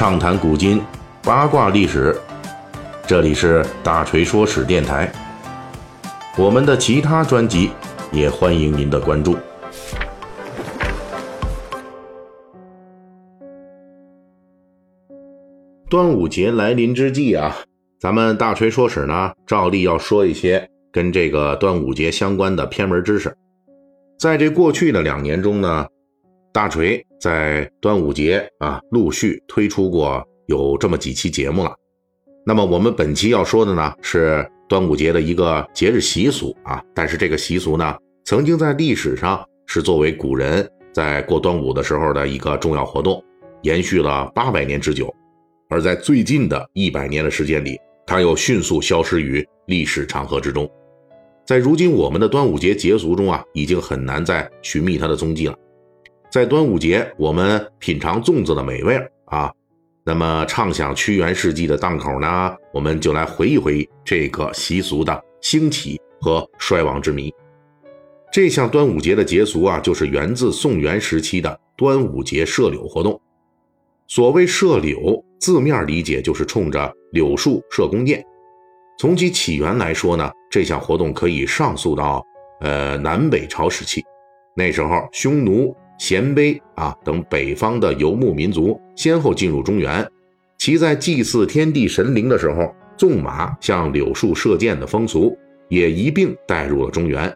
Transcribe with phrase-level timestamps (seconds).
[0.00, 0.80] 畅谈古今，
[1.22, 2.18] 八卦历史。
[3.06, 5.12] 这里是大锤说史电台。
[6.38, 7.70] 我们的其他专辑
[8.10, 9.36] 也欢迎您的关注。
[15.90, 17.54] 端午节来临之际啊，
[18.00, 23.36] 咱们大锤说史呢，照例要说一些跟这个端午节相关的偏门知识。
[24.18, 25.86] 在这过去的两年中呢。
[26.52, 31.76] 大锤在端午节啊，陆续推出过有这么几期节目了。
[32.46, 36.82] 那么我们本期要说的呢，是端午节的一个节日习俗啊。
[36.94, 43.22] 但是这个习俗呢，曾经在历史上是作为古人在过端午的时候的一个重要活动，
[43.60, 45.14] 延续了八百年之久。
[45.68, 50.68] 而在最近的一百年的时间里，它又迅速消失于历史长河之中。
[51.46, 55.54] 在如今我们的端午节节俗中啊，已经很难再寻觅它的踪迹了。
[56.30, 59.52] 在端午节，我们品尝粽子的美味啊，
[60.04, 67.34] 那么畅想屈原事迹的档口呢，我们就来回忆回忆这个习俗的兴起和衰亡之谜。
[68.32, 73.20] 这项端午节的节俗啊，就是源自宋元时期的端午节射柳活动。
[74.06, 78.24] 所谓射柳，字面理解就是冲着柳树射弓箭。
[79.00, 82.24] 从其起源来说呢，这项活动可以上溯到
[82.60, 84.00] 呃南北朝时期，
[84.54, 85.74] 那时候匈奴。
[86.00, 90.04] 鲜卑啊等北方的游牧民族先后进入中原，
[90.56, 95.36] 其在祭祀天地神灵的时候，纵马向柳树射箭的风俗
[95.68, 97.30] 也一并带入了中原。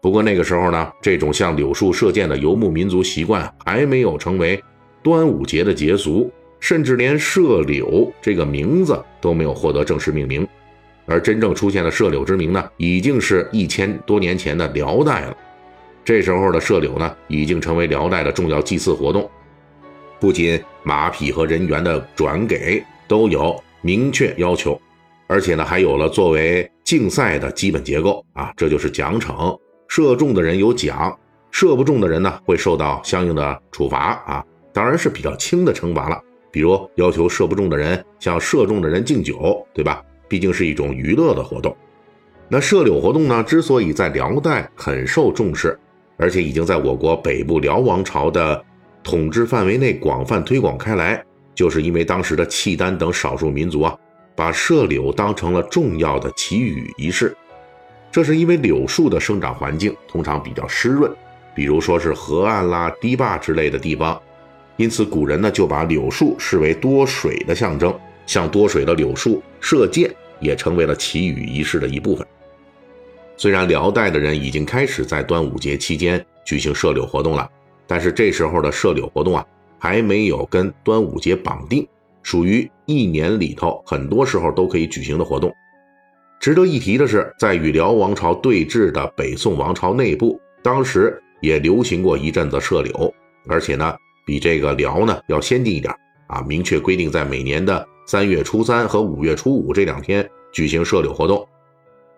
[0.00, 4.62] 不过那个时候呢，这种向柳树射箭的游牧民族习惯还没有成为
[5.02, 10.46] 端午节的节俗，甚至连射柳这个名字都没有获得正式命名。
[11.04, 15.36] 而真正出现的射柳之名呢，已经是一千多年前的辽代了。
[16.04, 19.30] 这时候的射柳呢，已经成为辽代的重要祭祀活动，
[20.18, 24.80] 不仅马匹和人员的转给都有明确要求，
[25.26, 31.14] 而且呢，还有了作为竞赛的基本结构啊，这就是奖惩，射中的人有奖，
[31.50, 36.18] 射不中的人呢，会受到相应的处罚啊，当然是比较轻的惩罚了，
[36.50, 40.02] 比如要求射不中的人向射中的人敬酒，对吧？
[40.26, 41.76] 毕竟是一种娱乐的活动。
[42.48, 45.78] 那射柳活动呢，之所以在辽代很受重视。
[46.18, 48.62] 而且已经在我国北部辽王朝的
[49.02, 51.24] 统治范围内广泛推广开来，
[51.54, 53.96] 就是因为当时的契丹等少数民族啊，
[54.36, 57.34] 把射柳当成了重要的祈雨仪式。
[58.10, 61.10] 这是因为柳树的生长环境通常比较湿润，
[61.54, 64.20] 比如说是河岸啦、堤坝之类的地方，
[64.76, 67.96] 因此古人呢就把柳树视为多水的象征，
[68.26, 72.26] 向多水的柳树射箭也成为了祈雨仪式的一部分。
[73.38, 77.48] 虽然辽代的人已经开始在端午节期间举行射柳活动了，
[77.86, 79.46] 但是这时候的射柳活动啊，
[79.78, 81.86] 还没有跟端午节绑定，
[82.24, 85.54] 属于一年里头很多时候都可以举行的活动。
[86.40, 93.14] 值得一提的是，在与辽王朝对峙的北宋王朝内部，当时也流行过一阵子射柳，
[93.48, 93.94] 而且呢，
[94.26, 95.94] 比这个辽呢要先进一点
[96.26, 101.46] 啊，明确规定在每年的三月初三和五月初五这两天举行射柳活动。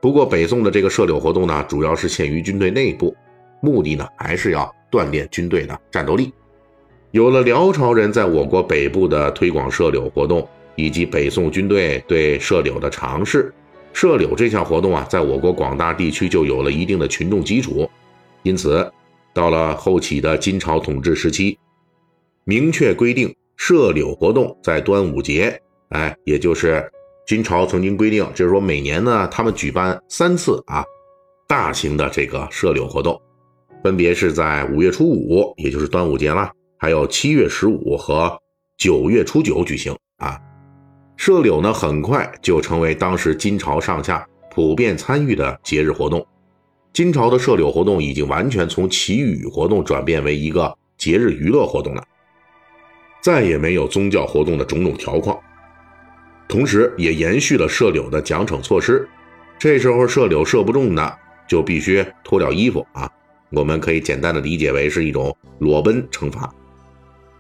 [0.00, 3.14] 不过，北宋的这个射柳活动呢，主要是限于军队内部，
[3.60, 6.32] 目的呢还是要锻炼军队的战斗力。
[7.10, 13.52] 有了辽朝人在我国北部的推广射柳活动，以及北宋军队对射柳的尝试，
[13.92, 17.86] 射柳这项活动啊，在我国广大地区就有了一定的群众基础。
[18.42, 18.90] 因此，
[19.34, 21.58] 到了后起的金朝统治时期，
[22.44, 26.90] 明确规定射柳活动在端午节，哎，也就是。
[27.30, 30.82] 金朝曾经规定，就是说每年呢，他们举办三次啊，
[31.46, 33.22] 大型的这个射柳活动，
[33.84, 38.36] 分别是在五月初五，也就是端午节了，还有七月十五和
[38.76, 40.36] 九月初九举行啊。
[41.16, 46.26] 射柳呢，很快就成为当时金朝上下普遍参与的节日活动。
[46.92, 52.02] 金朝的射柳活动已经完全从祈雨活动转变为一个节日娱乐活动了，
[53.22, 55.38] 再也没有宗教活动的种种条框。
[56.50, 59.08] 同时，也延续了射柳的奖惩措施。
[59.56, 61.18] 这时候，射柳射不中的，
[61.48, 63.08] 就必须脱掉衣服啊。
[63.50, 66.52] 我们可以简单的理解为是一种裸奔惩罚。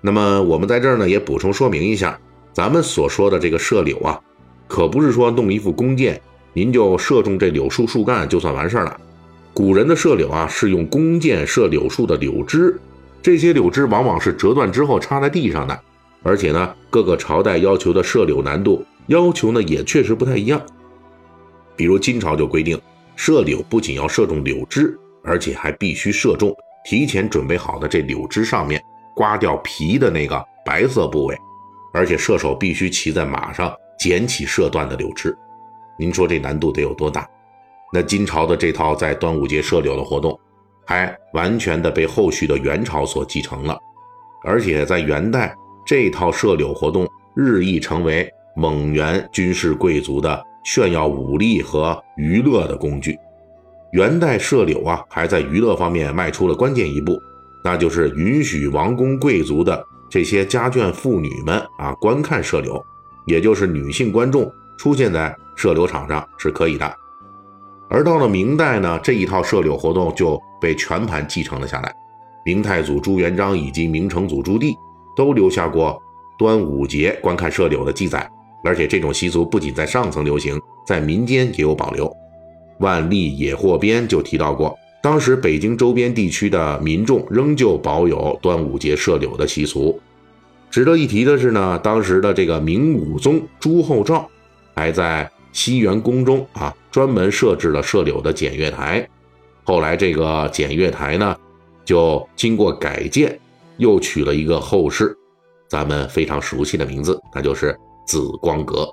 [0.00, 2.16] 那么，我们在这儿呢，也补充说明一下，
[2.52, 4.20] 咱们所说的这个射柳啊，
[4.68, 6.20] 可不是说弄一副弓箭，
[6.52, 8.96] 您就射中这柳树树干就算完事儿了。
[9.52, 12.78] 古人的射柳啊，是用弓箭射柳树的柳枝，
[13.20, 15.80] 这些柳枝往往是折断之后插在地上的，
[16.22, 18.84] 而且呢，各个朝代要求的射柳难度。
[19.10, 20.64] 要求呢也确实不太一样，
[21.74, 22.80] 比如金朝就规定，
[23.16, 26.54] 射柳不仅要射中柳枝，而且还必须射中
[26.84, 28.80] 提前准备好的这柳枝上面
[29.16, 31.36] 刮掉皮的那个白色部位。
[31.92, 35.36] 而且射手必须骑在马上捡起射断的柳枝。
[35.98, 37.28] 您说这难度得有多大？
[37.92, 40.38] 那金朝的这套在端午节射柳的活动，
[40.86, 43.76] 还完全的被后续的元朝所继承了，
[44.44, 45.52] 而且在元代，
[45.84, 53.16] 这套射柳活动日益成为蒙元军事贵族的炫耀武力和娱乐的工具。
[53.92, 57.18] 元代射柳啊，还在娱乐方面迈出了关键一步，
[57.64, 62.84] 那就是允许王公贵族的这些家眷妇女们啊观看射柳，
[63.26, 66.94] 也就是女性观众出现在射柳场上是可以的。
[67.88, 71.90] 而到了明代呢，这一套射柳活动就被全盘继承了下来。
[72.44, 74.74] 明太祖朱元璋以及明成祖朱棣
[75.16, 75.98] 都留下过
[76.38, 78.30] 端午节观看射柳的记载，
[78.64, 82.06] 而且这种习俗不仅在上层流行，在民间也有保留。
[82.78, 90.00] 《万历野获编》就提到过，当时北京周边地区的民众仍旧保有端午节射柳的习俗。
[90.70, 94.28] 值得一提的是呢，当时的这个明武宗朱厚照
[94.74, 99.06] 还在西园宫中啊，专门设置了射柳的检阅台。
[99.64, 101.36] 后来这个检阅台呢，
[101.84, 103.38] 就经过改建，
[103.78, 105.16] 又取了一个后世
[105.68, 108.88] 咱们非常熟悉的名字，那就是紫光阁。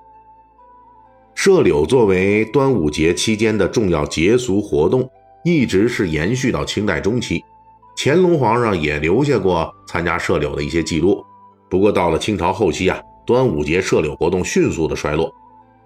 [1.35, 5.07] 射柳作为端午节期间的重要节俗活动，
[5.43, 7.43] 一直是延续到清代中期。
[7.95, 11.23] 乾隆皇上也留下过参加射柳的一些记录。
[11.69, 15.33] 不过到了清朝后期啊，端午节射柳活动迅速的衰落。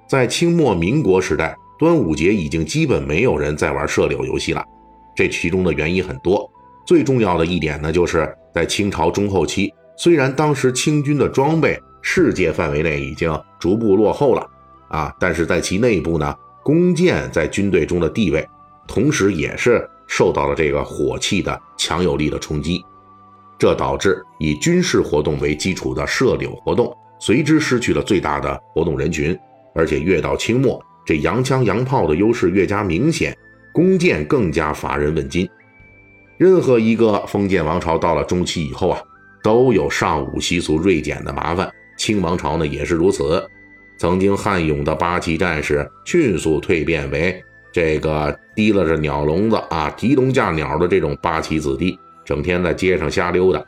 [0.07, 4.63] 在清末民国时代，端午节已经基本没有人在玩射柳游戏了。
[5.15, 6.49] 这其中的原因很多，
[6.85, 14.49] 最重要的一点呢，就是在清朝中后期，虽然当时清军的装备世界范围内已经逐步落后了。
[14.89, 18.45] 啊，但是在其内部呢，弓箭在军队中的地位，
[18.85, 22.83] 同时也是受到了这个火器的强有力的冲击，
[23.57, 29.37] 这导致以军事活动为基础的射柳活动随之失去了最大的活动人群，
[29.73, 33.33] 而且越到清末，这洋枪洋炮的优势越加明显，
[33.71, 35.49] 弓箭更加乏人问津。
[36.37, 38.99] 任何一个封建王朝到了中期以后啊，
[39.41, 41.71] 都有尚武习俗锐减的麻烦，
[42.01, 43.47] 清王朝呢也是如此。
[43.95, 47.39] 曾经悍勇的八旗战士迅速蜕变为
[47.71, 51.95] 这个提拉着鸟笼子啊、提笼架鸟的这种八旗子弟，
[52.25, 53.63] 整天在街上瞎溜达，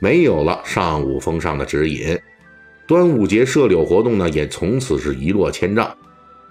[0.00, 2.18] 没有了上午风尚的指引。
[2.88, 5.88] 端午节射柳活动呢，也从此是一落千丈。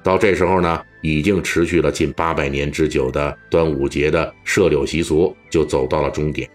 [0.01, 6.50] 到这时候呢，已经持续了近八百年之久的端午节的射柳习俗就走到了终点。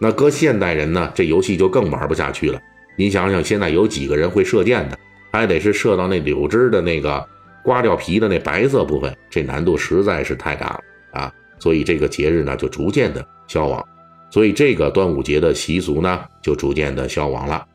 [0.00, 2.60] 那搁现代人呢，这游戏就更玩不下去了。
[3.00, 4.98] 你想想，现在有几个人会射箭的？
[5.32, 7.26] 还得是射到那柳枝的那个
[7.64, 10.80] 刮掉皮的那白色部分，这难度实在是太大了
[11.12, 11.32] 啊！
[11.58, 13.82] 所以这个节日呢就逐渐的消亡，
[14.28, 17.66] 所以这个端午节的习俗呢就逐渐的消亡了。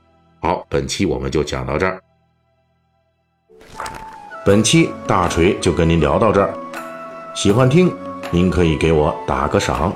[0.42, 2.00] 好，本期我们就讲到这儿，
[4.46, 6.54] 本期大锤就跟您聊到这儿，
[7.34, 7.92] 喜欢听
[8.30, 9.92] 您可以给我打个赏。